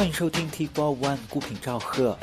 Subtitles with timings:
[0.00, 2.16] 欢迎收听 T Four One 孤品赵贺。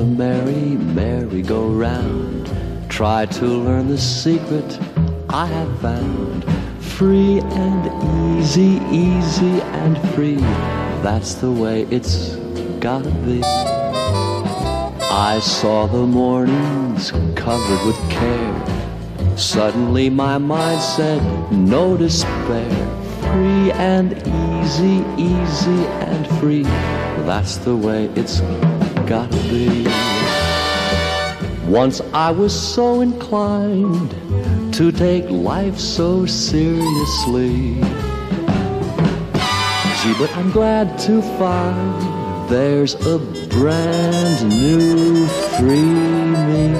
[0.00, 2.50] A merry, merry-go-round.
[2.88, 4.80] Try to learn the secret
[5.28, 6.44] I have found.
[6.80, 10.40] Free and easy, easy and free.
[11.02, 12.36] That's the way it's
[12.80, 13.42] gotta be.
[13.44, 19.36] I saw the mornings covered with care.
[19.36, 22.72] Suddenly my mind said, no despair.
[23.20, 24.14] Free and
[24.62, 26.62] easy, easy and free.
[27.26, 28.40] That's the way it's
[29.10, 29.82] gotta be.
[31.68, 34.12] Once I was so inclined
[34.72, 37.74] to take life so seriously.
[39.98, 45.26] Gee, but I'm glad to find there's a brand new
[45.58, 45.94] free
[46.46, 46.72] me.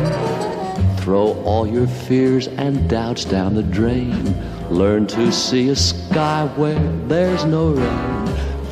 [1.02, 4.22] Throw all your fears and doubts down the drain.
[4.70, 8.19] Learn to see a sky where there's no rain.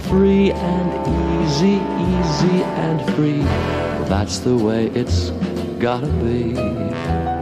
[0.09, 3.43] Free and easy, easy and free.
[4.09, 5.29] That's the way it's
[5.79, 7.38] gotta be.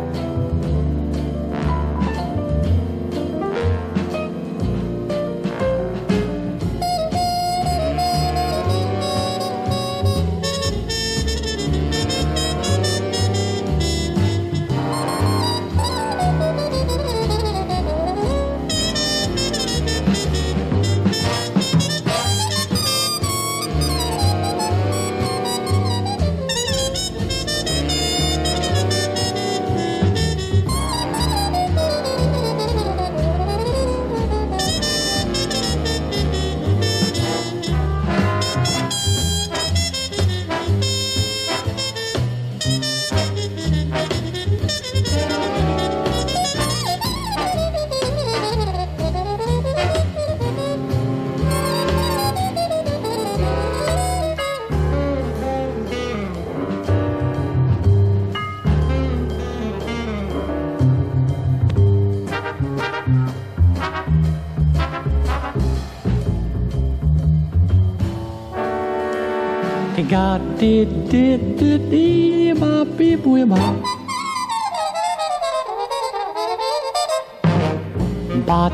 [70.58, 72.88] did did did did bop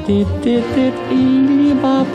[0.06, 2.06] did did did did bop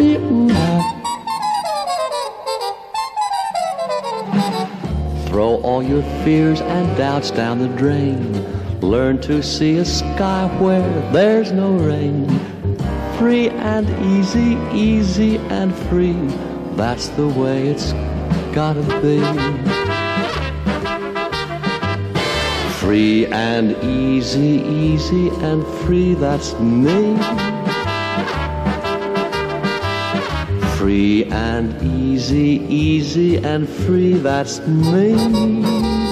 [5.27, 8.19] Throw all your fears and doubts down the drain.
[8.79, 12.25] Learn to see a sky where there's no rain.
[13.17, 16.15] Free and easy, easy and free.
[16.77, 17.91] That's the way it's
[18.56, 19.20] gotta be.
[22.80, 26.14] Free and easy, easy and free.
[26.14, 27.16] That's me.
[30.76, 34.14] Free and easy, easy and free.
[34.14, 36.02] That's me.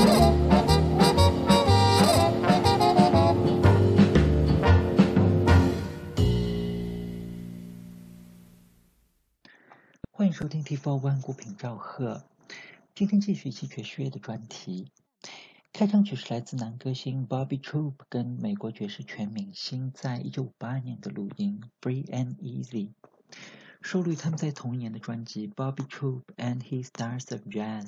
[10.21, 12.23] 欢迎收听 T Four One 孤品赵贺。
[12.96, 14.90] 今天继续一期爵士乐的专题。
[15.74, 22.94] 开场曲是来自男歌星 Bobby Troop 跟美国爵士全明星在一九五八年的录音《Free and Easy》，
[23.82, 27.88] 收录于他们在同一年的专辑《Bobby Troop and His Stars of Jazz》。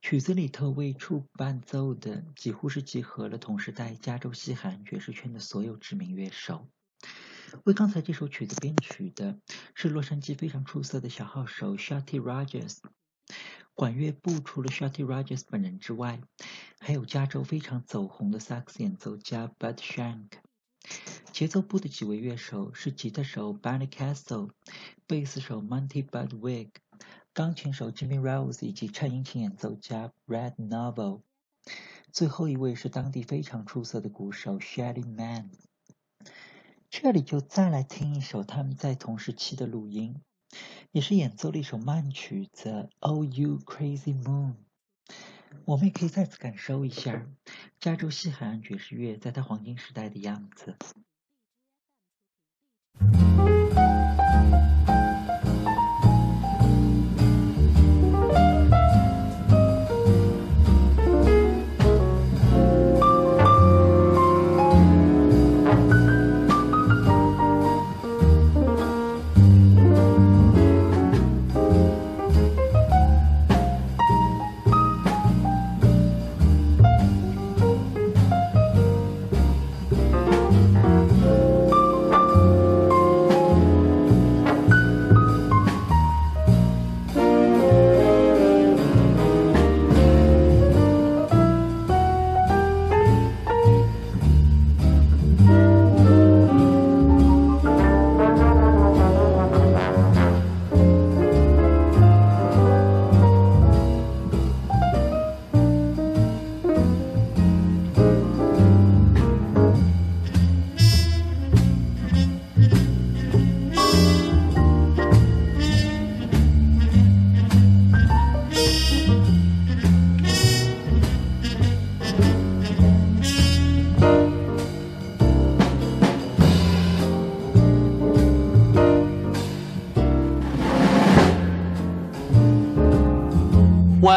[0.00, 6.66] 曲子里头为 Troop 伴奏的几乎是集合了同时代加州西海岸爵士圈的所有知名乐手。
[7.64, 9.38] 为刚才这首曲子编曲的
[9.74, 12.78] 是洛杉矶非常出色的小号手 Shotty Rogers。
[13.74, 16.20] 管乐部除了 Shotty Rogers 本人之外，
[16.78, 20.32] 还有加州非常走红的萨克斯演奏家 Bud Shank。
[21.32, 24.50] 节奏部的几位乐手是吉他手 Barney Castle、
[25.06, 26.70] 贝斯手 Monty Budwig、
[27.32, 31.22] 钢琴手 Jimmy Rose 以及颤音琴演奏家 Red Novel。
[32.12, 35.50] 最后一位是当地非常出色的鼓手 Shelly Mann。
[36.90, 40.20] 这里就再来听一首他们在同时期的录音，
[40.92, 44.54] 也是演奏了一首慢曲子《Oh You Crazy Moon》。
[45.64, 47.26] 我们也可以再次感受一下，
[47.78, 50.76] 加州西海岸爵士乐在它黄金时代的样子。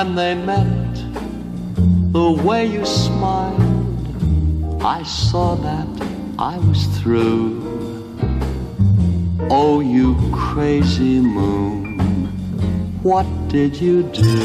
[0.04, 0.96] When they met,
[2.12, 5.88] the way you smiled, I saw that
[6.38, 7.64] I was through.
[9.50, 12.00] Oh, you crazy moon,
[13.02, 14.40] what did you do?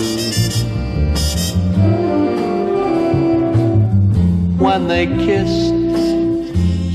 [4.64, 5.74] When they kissed,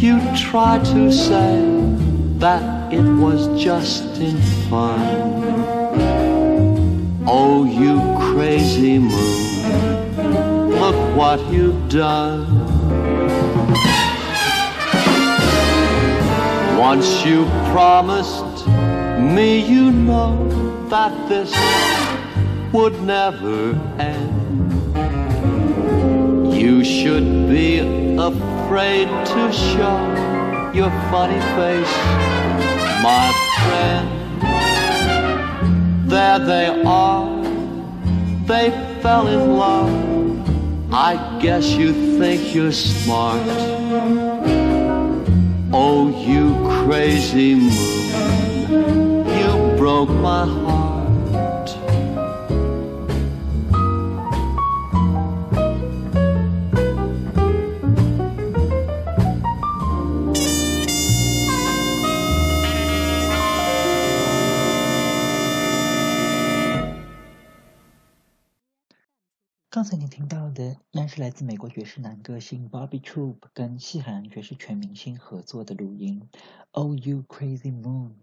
[0.01, 1.59] you tried to say
[2.37, 4.37] that it was just in
[4.69, 5.33] fun.
[7.27, 12.47] Oh, you crazy moon, look what you've done.
[16.79, 18.65] Once you promised
[19.35, 20.33] me, you know
[20.89, 21.53] that this
[22.73, 24.33] would never end.
[26.55, 27.77] You should be
[28.17, 29.99] afraid to show
[30.73, 31.93] your funny face,
[33.03, 33.31] my
[33.61, 34.09] friend.
[36.09, 37.32] There they are,
[38.45, 40.93] they fell in love.
[40.93, 43.41] I guess you think you're smart.
[45.71, 46.53] Oh, you
[46.83, 50.82] crazy moon, you broke my heart.
[71.15, 76.27] 是来自美国爵士男歌星 Bobby Troop 跟西海岸爵士全明星合作的录音
[76.71, 78.13] 《Oh You Crazy Moon》，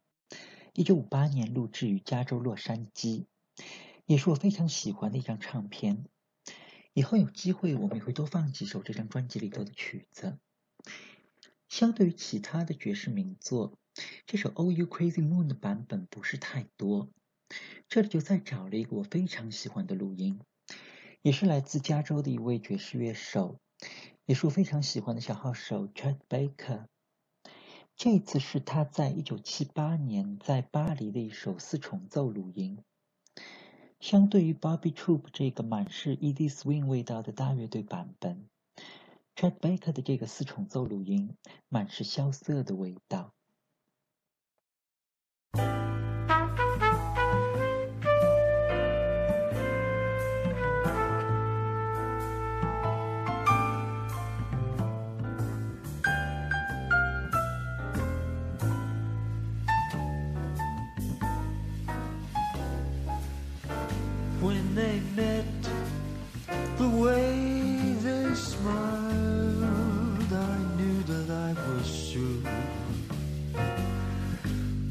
[0.73, 3.27] 一九五八年录制于加州洛杉矶，
[4.07, 6.05] 也是我非常喜欢的一张唱片。
[6.93, 10.41] 以后有机会我们也会多放几首这张专辑里头的曲子。
[11.69, 13.79] 相对于其他的爵士名作，
[14.27, 17.09] 这首《Oh You Crazy Moon》的版本不是太多，
[17.89, 20.41] 这里就再找了一个我非常喜欢的录音。
[21.23, 23.59] 也是来自加州的一位爵士乐手，
[24.25, 26.87] 也是我非常喜欢的小号手 Chet Baker。
[27.95, 32.83] 这次是他在一九七八年在巴黎的一首四重奏录音。
[33.99, 38.49] 相对于 Bobby Troop 这个满是 ED Swing 味道的大乐队版本
[39.37, 41.37] ，Chet Baker 的这个四重奏录音
[41.69, 43.35] 满是萧瑟的味道。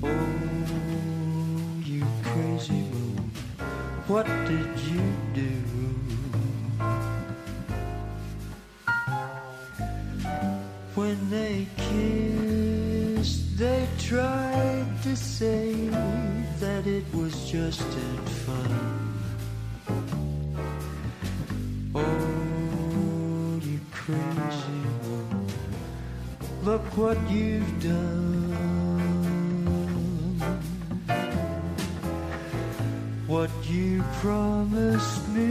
[0.02, 0.18] Oh,
[1.86, 3.32] you crazy moon,
[4.08, 5.04] what did you
[5.36, 5.52] do?
[10.96, 15.74] When they kissed, they tried to say
[16.60, 18.26] that it was just in
[27.00, 28.52] what you've done.
[33.26, 35.49] What you promised me,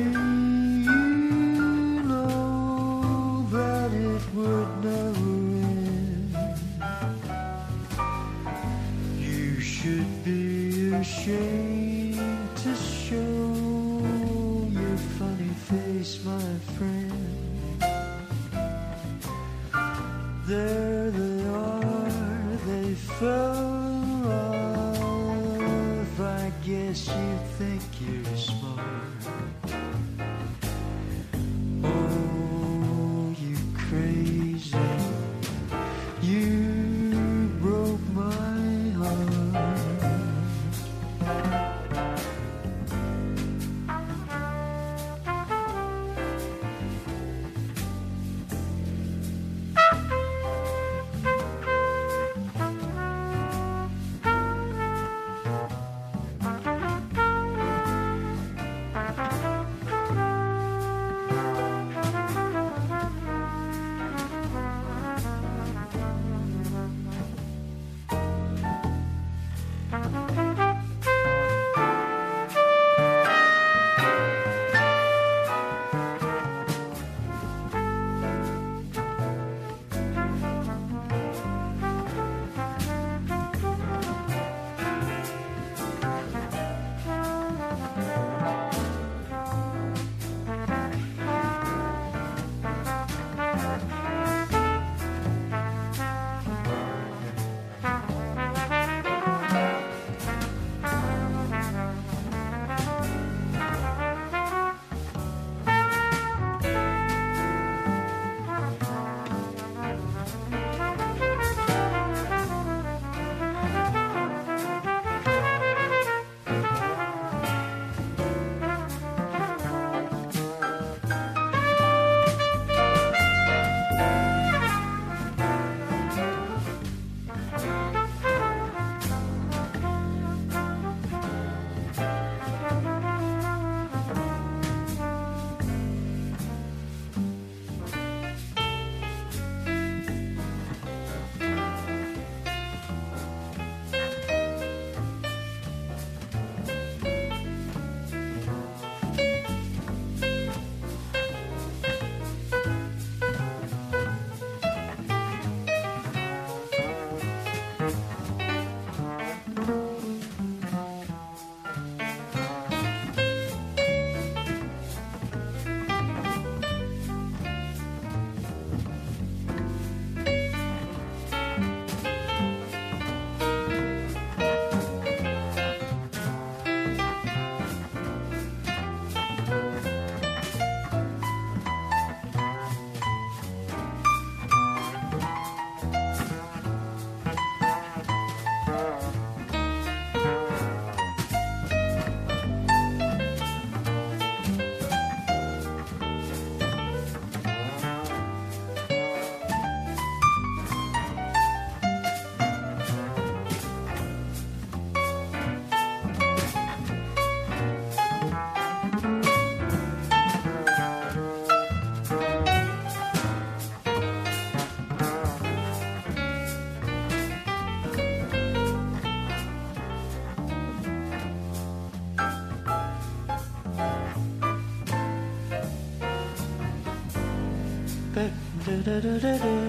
[228.89, 229.68] da da da da.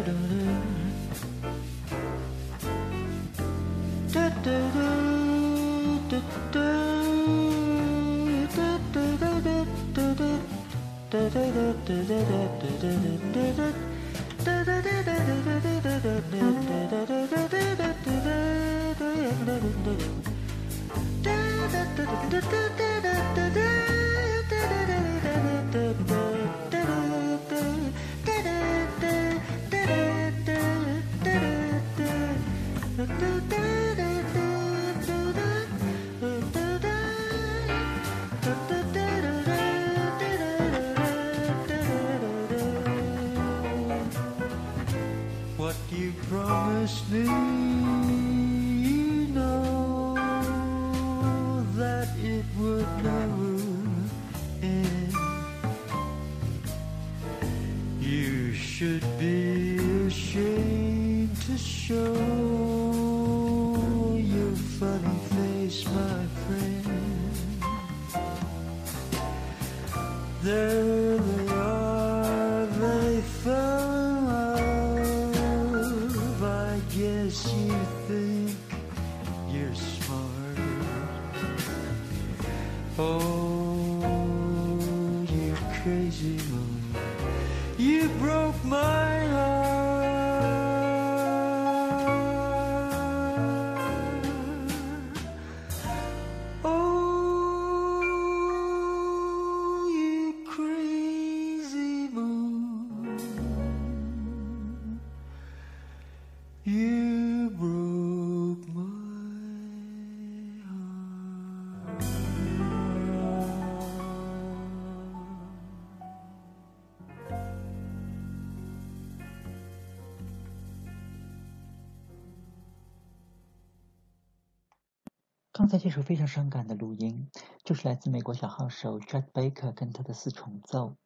[125.70, 127.30] 在这首非常伤感的录音，
[127.64, 130.98] 就是来自美国小号手 Chet Baker 跟他的四重奏，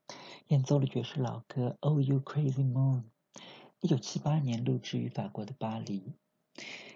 [0.48, 3.02] 演奏了爵士老歌《Oh You Crazy Moon》，
[3.82, 6.14] 一九七八年录制于法国的巴黎。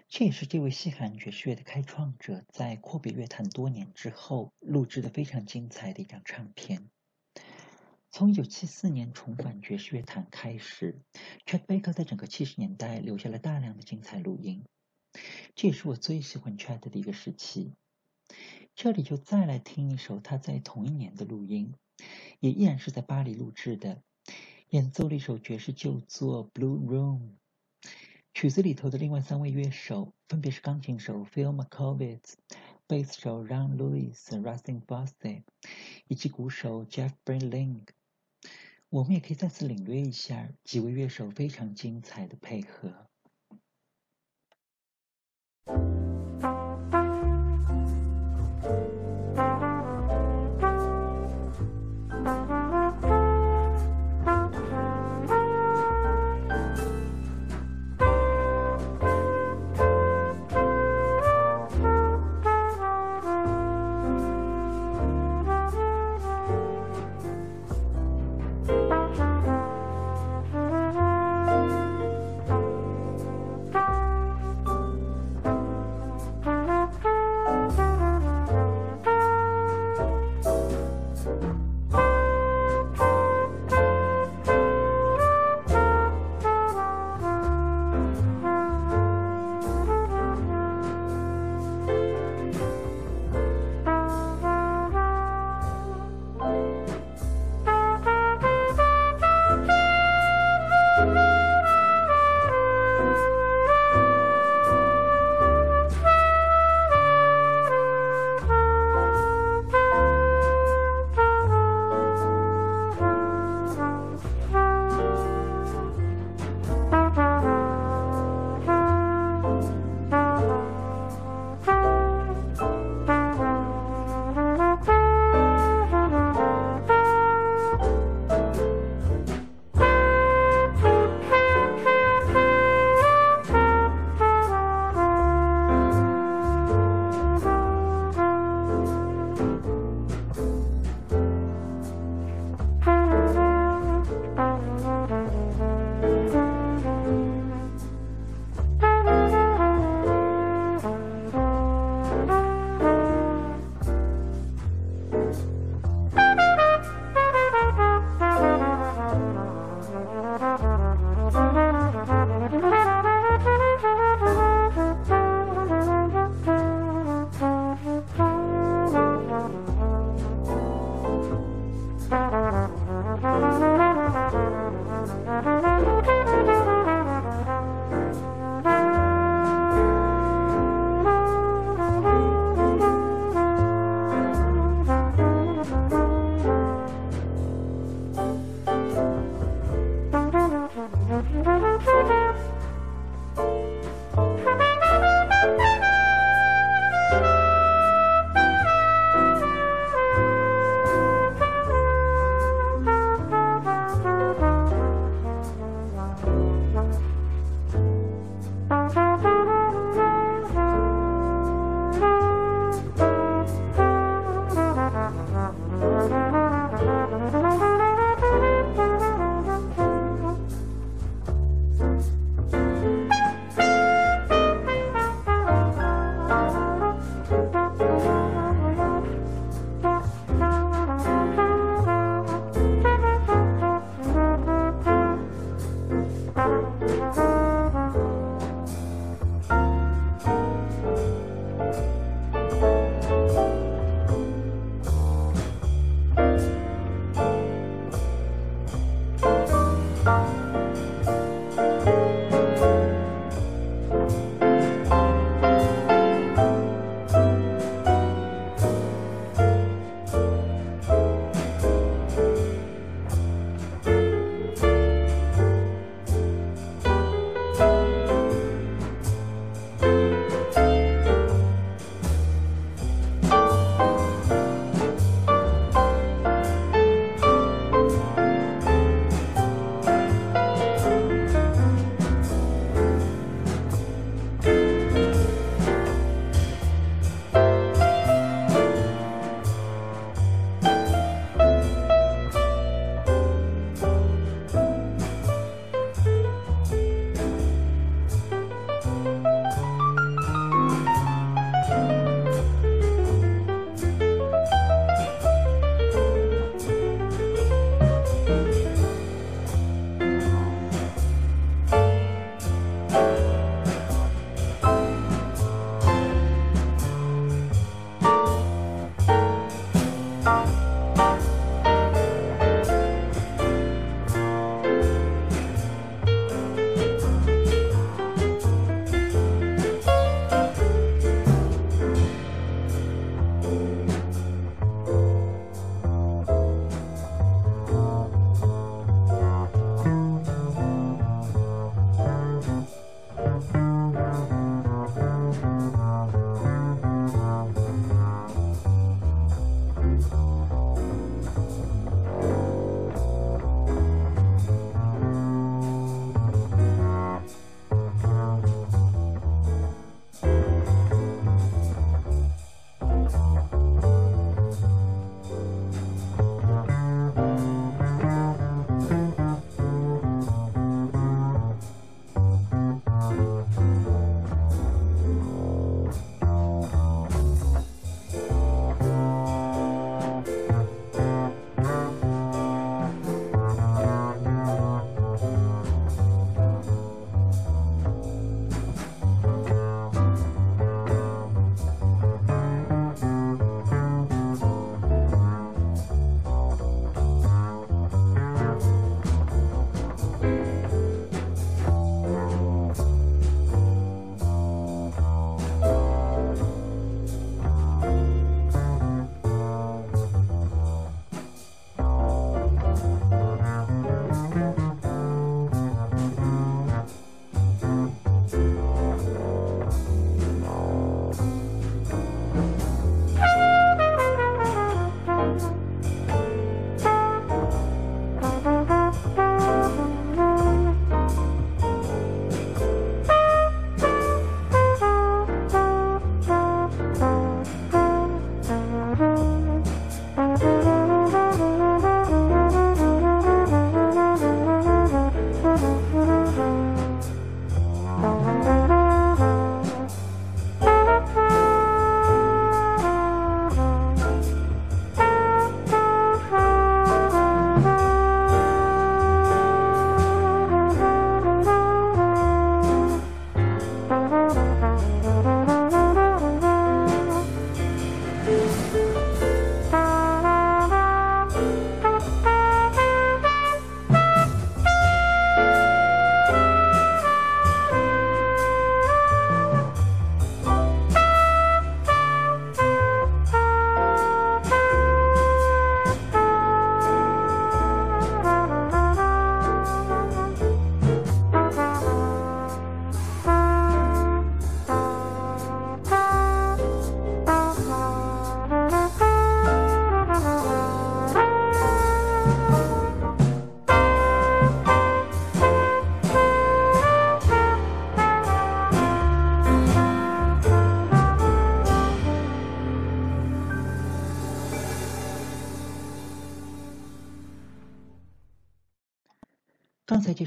[0.08, 6.90] 这也是这位西海岸爵士乐的开创者在阔别乐坛多年之后录制的非常精彩的一张唱片。
[8.10, 11.02] 从一九七四年重返爵士乐坛开始
[11.46, 14.64] ，Chet Baker 在整个七十年代留下了大量的精彩录音。
[15.56, 17.74] 这也是我最喜欢 Chet 的一个时期。
[18.76, 21.74] 这里就再来听一首他在同一年的录音，
[22.40, 24.04] 也依然是在巴黎录制的，
[24.70, 27.20] 演奏了一首爵士旧作《Blue Room》。
[28.34, 32.34] 曲子里头的另外三位乐手分别是钢琴手 Phil Markowitz、
[32.86, 35.42] 贝斯手 Ron Lewis、Rustin Bosse，
[36.08, 37.88] 以及鼓手 Jeff Brinling。
[38.90, 43.07] 我们也可以再次领略一下几位乐手非常精彩的配合。
[45.68, 45.97] Thank you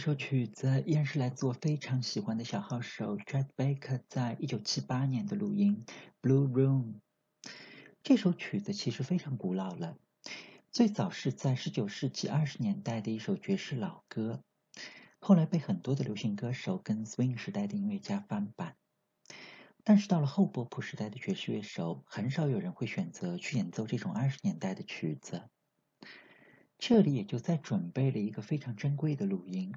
[0.00, 5.84] 这首曲子依然是来自我非常喜欢的小号手 Chet Baker 在一九七八年的录音
[6.26, 6.94] 《Blue Room》。
[8.02, 9.98] 这首曲子其实非常古老了，
[10.70, 14.42] 最早是在十九世纪二十年代的一首爵士老歌，
[15.18, 18.76] 后来被很多的流行歌手跟 Swing 时代的音乐家翻版。
[19.84, 25.50] 但是到了后波普时代的爵士乐手，很少有人会选择去演奏这种二十年代的曲子。
[26.78, 29.74] 这里也就在准备了一个非常珍贵的录音，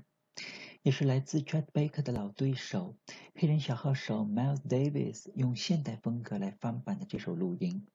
[0.82, 2.96] 也是来自 Chet Baker 的老对手
[3.36, 7.88] 黑人小号手 Miles Davis 用现代风格来翻版的这首录音，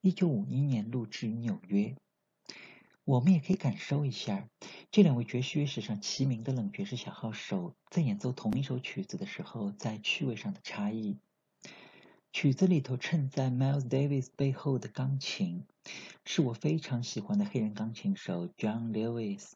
[0.00, 1.96] 一九五一年录制于纽约。
[3.04, 4.48] 我们也可以感受一下
[4.92, 11.18] 这两位爵士乐史上齐名的冷爵士小号手在演奏同一首曲子的时候，在趣味上的差异。
[12.32, 15.66] 曲子里头衬在 Miles Davis 背后的钢琴，
[16.24, 19.50] 是我非常喜欢的黑人钢琴手 John Lewis。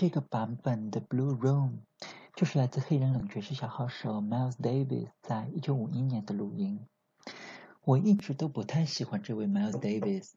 [0.00, 1.72] 这个版本的《Blue Room》
[2.34, 6.86] 就是来自黑人冷爵士小号手 Miles Davis 在一九五一年的录音。
[7.82, 10.32] 我一直都不太喜欢这位 Miles Davis，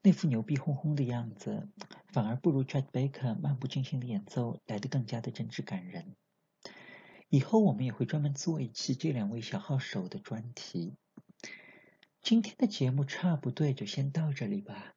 [0.00, 1.68] 那副牛逼哄哄的样子，
[2.06, 6.16] 反而不如 Chet Baker 漫不经心的演奏来得更加的真挚感人。
[7.28, 10.94] 以后我们也会专门做一期这两位小号手的专题。
[12.22, 14.95] 今天的节目差不多就先到这里吧。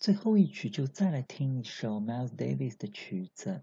[0.00, 3.62] 最后一曲就再来听一首 Miles Davis 的曲子。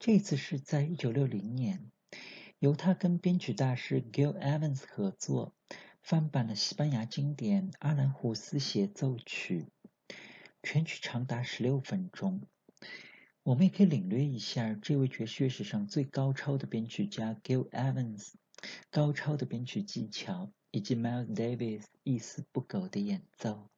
[0.00, 1.92] 这次是在一九六零年，
[2.58, 5.54] 由他跟编曲大师 Gil Evans 合作
[6.02, 9.66] 翻版了西班牙经典《阿兰胡斯协奏曲》，
[10.64, 12.42] 全曲长达十六分钟。
[13.44, 18.32] 我们也可以领略一下这位爵士乐史上最高超的编曲家 Gil Evans
[18.90, 23.70] 高超的编曲技巧，以及 Miles Davis 一丝不苟的演奏。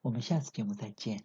[0.00, 1.24] 我们下次节目再见。